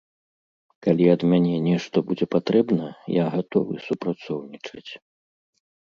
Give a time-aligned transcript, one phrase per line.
[0.85, 2.87] Калі ад мяне нешта будзе патрэбна,
[3.21, 4.87] я гатовы супрацоўнічаць.